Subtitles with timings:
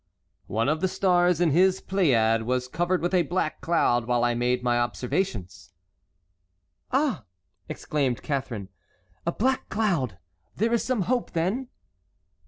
[0.47, 4.33] "One of the stars in his pleiad was covered with a black cloud while I
[4.33, 5.73] made my observations."
[6.91, 7.25] "Ah!"
[7.69, 8.69] exclaimed Catharine,
[9.27, 11.67] "a black cloud—there is some hope, then?"